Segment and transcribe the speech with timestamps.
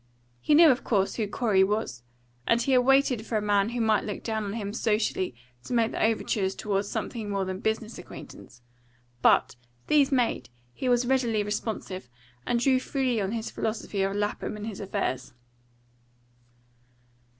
[0.39, 2.01] He knew, of course, who Corey was,
[2.47, 5.73] and he had waited for a man who might look down on him socially to
[5.73, 8.63] make the overtures toward something more than business acquaintance;
[9.21, 12.09] but, these made, he was readily responsive,
[12.47, 15.33] and drew freely on his philosophy of Lapham and his affairs.